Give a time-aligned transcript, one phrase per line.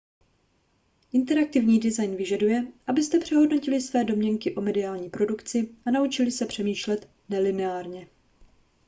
[1.11, 8.07] interaktivní design vyžaduje abyste přehodnotili své domněnky o mediální produkci a naučili se přemýšlet nelineárně